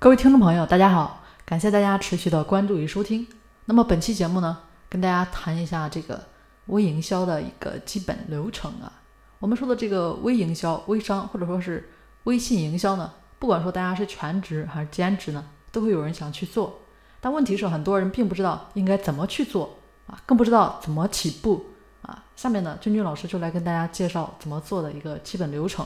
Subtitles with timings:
[0.00, 3.26] 各位听众朋友，大家好，感谢大家持续的关注与收听。
[3.64, 4.56] 那么本期节目呢，
[4.88, 6.24] 跟大家谈一下这个
[6.66, 8.92] 微营销的一个基本流程啊。
[9.40, 11.90] 我们说的这个微营销、微商或者说是
[12.22, 16.78] 微信营销呢，不管说大家是全职还是兼职呢，都会有人想去做。
[17.20, 21.66] 但问题是，很多人并不知道应该怎么去做啊，更不知道怎么起步
[22.02, 22.22] 啊。
[22.36, 25.84] 下面呢，君君老师就来跟大家介绍怎么做的一个基本流程。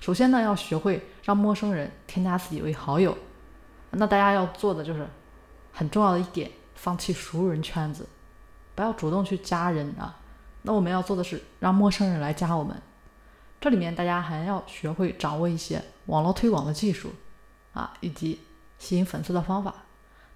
[0.00, 3.16] 首先呢，要学会让陌生人添加自己为好友。
[3.90, 5.08] 那大家要做的就是
[5.72, 8.06] 很重要的一点，放弃熟人圈子，
[8.74, 10.16] 不要主动去加人啊。
[10.62, 12.76] 那我们要做的是让陌生人来加我们。
[13.60, 17.12] 这里面大家还要学会掌握一些网络推广的技术
[17.72, 18.40] 啊，以及
[18.78, 19.74] 吸引粉丝的方法。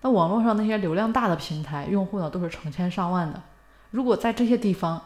[0.00, 3.42] 那网络上那些流量大的平台，用户呢都是成千上万的。
[3.90, 4.98] 如果在这些地方，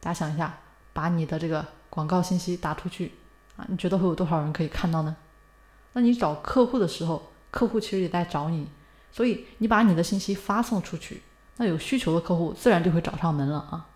[0.00, 0.58] 大家想一下，
[0.94, 3.12] 把你的这个广告信息打出去。
[3.58, 5.14] 啊，你觉得会有多少人可以看到呢？
[5.94, 8.68] 那你找客户的时候，客户其实也在找你，
[9.10, 11.22] 所以你把你的信息发送出去，
[11.56, 13.86] 那有需求的客户自然就会找上门了啊。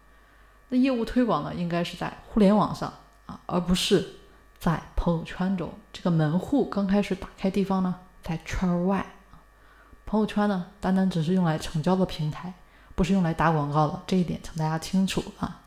[0.71, 2.93] 那业务推广呢，应该是在互联网上
[3.27, 4.17] 啊，而不是
[4.59, 5.73] 在朋友圈中。
[5.93, 9.07] 这个门户刚开始打开地方呢，在圈外。
[10.05, 12.53] 朋友圈呢，单单只是用来成交的平台，
[12.97, 15.61] 不是用来打广告的，这一点请大家清楚啊。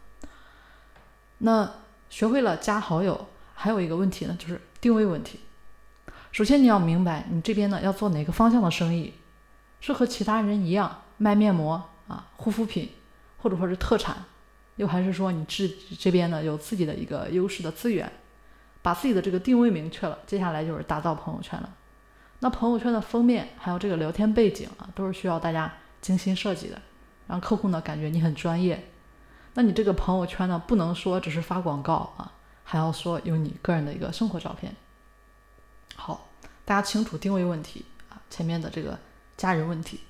[1.37, 1.71] 那
[2.09, 3.27] 学会了加好友。
[3.55, 5.39] 还有一个问题呢，就是定位问题。
[6.31, 9.13] 首先你要明白，你这边呢要做哪个方向的生意，
[9.79, 12.89] 是和其他人一样卖面膜啊、护肤品，
[13.37, 14.17] 或者说是特产，
[14.75, 18.11] 又还是说你自这边呢有自己的一个优势的资源，
[18.81, 21.73] 把自己的这个定位明确了，接下来就是打造朋友圈了。
[22.39, 26.81] 那朋友圈的封面还有这个聊天背景啊，都是需要大家精心设计的，
[27.27, 28.89] 让客户呢感觉你很专业。
[29.53, 32.33] 那你这个朋友圈呢，不能说只是发广告啊。
[32.65, 34.75] 还要说有你个人的一个生活照片。
[35.95, 36.27] 好，
[36.65, 38.99] 大家清楚定位问题啊，前面的这个
[39.37, 40.01] 家人问题。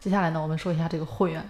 [0.00, 1.42] 接下来呢，我们说一下这个货源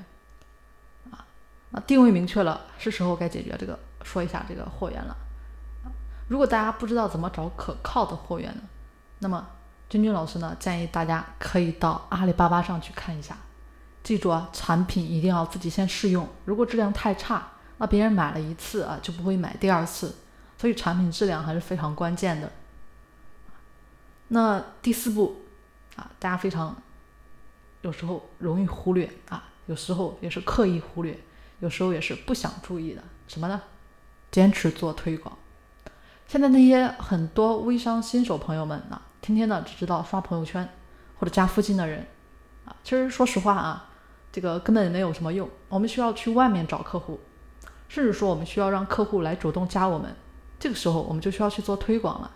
[1.10, 1.24] 啊。
[1.70, 5.16] 那定位明确了，是时候该解决这个，说一下这个货源了。
[6.26, 8.62] 如果大家不知道怎么找可靠的货源呢，
[9.20, 9.47] 那么
[9.88, 13.36] 君君老师呢建议大家可以到阿里巴巴上去看一下。
[14.02, 17.47] 记住啊，产品一定要自己先试用，如果质量太差，
[17.78, 20.14] 那别人买了一次啊就不会买第二次。
[20.59, 22.50] 所以产品质量还是非常关键的。
[24.28, 25.43] 那第四步
[25.97, 26.77] 啊，大家非常
[27.83, 31.19] 有时候容易忽略啊，有时候也是刻意忽略，
[31.61, 33.03] 有时候也是不想注意的。
[33.28, 33.62] 什么呢？
[34.31, 35.37] 坚持做推广。
[36.27, 40.69] 现在那些很多微商新手朋友们呢，天天呢只知道刷朋友圈
[41.19, 42.05] 或者加附近的人
[42.65, 43.91] 啊，其实说实话啊，
[44.33, 45.49] 这个根本没有什么用。
[45.69, 47.21] 我们需要去外面找客户，
[47.88, 50.17] 甚至说我们需要让客户来主动加我们。
[50.59, 52.31] 这个时候我们就需要去做推广了，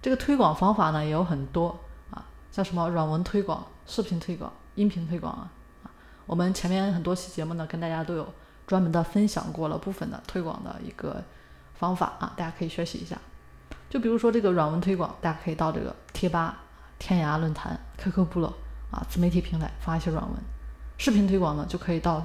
[0.00, 1.78] 这个推广方法呢也有很多
[2.10, 5.52] 啊，像什么软文推广、视频推广、音频推广啊，
[5.84, 5.90] 啊，
[6.24, 8.26] 我们前面很多期节目呢跟大家都有
[8.66, 11.22] 专门的分享过了部分的推广的一个
[11.74, 13.18] 方法啊，大家可以学习一下。
[13.90, 16.60] 就比如说这个软文推广，大家可以到这个贴吧、
[16.98, 18.54] 天涯论坛、QQ 部落
[18.90, 20.34] 啊，自媒体平台发一些软文；
[20.96, 22.24] 视频推广呢，就可以到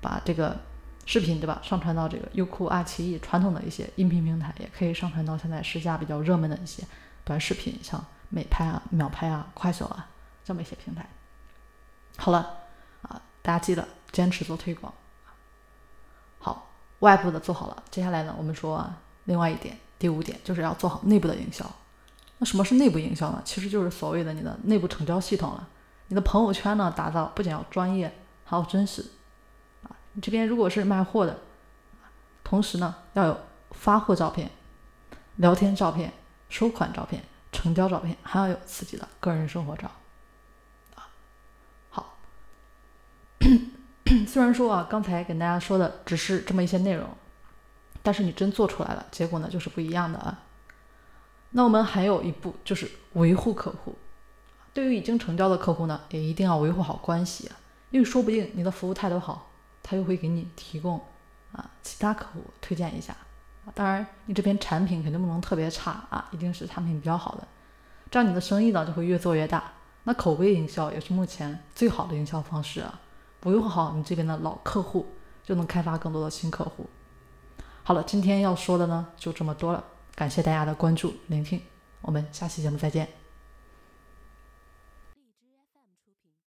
[0.00, 0.58] 把这个。
[1.04, 1.60] 视频对吧？
[1.62, 6.82] 上传到这个优酷、爱奇艺传统的一些音频平台，也可以上传到现在时下比较热门的一些
[7.24, 10.08] 短视频，像美拍啊、秒拍啊、快手啊
[10.44, 11.08] 这么一些平台。
[12.16, 12.58] 好了
[13.02, 14.92] 啊，大家记得坚持做推广。
[16.38, 16.70] 好，
[17.00, 18.88] 外部的做好了，接下来呢，我们说
[19.24, 21.64] 另外一点，第五点就是要做好内部的营销。
[22.38, 23.42] 那什么是内部营销呢？
[23.44, 25.68] 其实就是所谓的你的内部成交系统了。
[26.08, 28.12] 你的朋友圈呢，打造不仅要专业，
[28.44, 29.04] 还要真实。
[30.12, 31.38] 你这边如果是卖货的，
[32.44, 33.40] 同时呢要有
[33.70, 34.50] 发货照片、
[35.36, 36.12] 聊天照片、
[36.48, 39.90] 收款照片、成交照片，还要有自己的个人生活照。
[40.94, 41.08] 啊，
[41.88, 42.18] 好。
[44.28, 47.08] 虽然说啊，刚才跟大家说的只是这么一些内容，
[48.02, 50.42] 但是你真做出来了，结果呢就是不一样的啊。
[51.50, 53.96] 那我们还有一步就是维护客户。
[54.74, 57.50] 对于已经成交的客户呢，也一定要维护好关系，
[57.90, 59.51] 因为说不定你的服务态度好。
[59.82, 61.00] 他又会给你提供
[61.52, 63.12] 啊，其他客户推荐一下
[63.66, 63.72] 啊。
[63.74, 67.46] 当然，你这边产品肯定不能特别差啊，一定是产品比较好的，
[68.10, 69.72] 这样你的生意呢就会越做越大。
[70.04, 73.00] 那口碑营销也是目前最好的营销方式啊，
[73.38, 75.06] 不用好你这边的老客户，
[75.44, 76.88] 就能开发更多的新客户。
[77.84, 79.84] 好了，今天要说的呢就这么多了，
[80.14, 81.60] 感谢大家的关注聆听，
[82.00, 83.21] 我们下期节目再见。